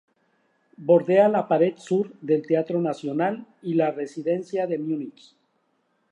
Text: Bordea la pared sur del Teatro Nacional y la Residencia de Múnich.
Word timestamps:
Bordea 0.91 1.25
la 1.33 1.41
pared 1.51 1.77
sur 1.87 2.09
del 2.31 2.41
Teatro 2.47 2.81
Nacional 2.81 3.45
y 3.61 3.75
la 3.75 3.91
Residencia 3.91 4.65
de 4.65 4.79
Múnich. 4.79 5.35